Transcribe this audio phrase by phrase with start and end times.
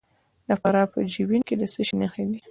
[0.47, 2.39] د فراه په جوین کې د څه شي نښې دي؟